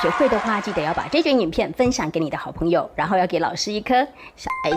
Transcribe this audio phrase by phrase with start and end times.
[0.00, 3.94] 学会的话，记得要把这卷影片分享给你的好朋友，然后要给老师一颗
[4.36, 4.76] 小爱心。